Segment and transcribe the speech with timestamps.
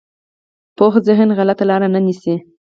[0.77, 2.35] پوخ ذهن غلطه لاره نه نیسي